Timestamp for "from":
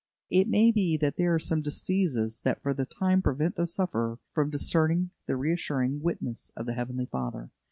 4.33-4.49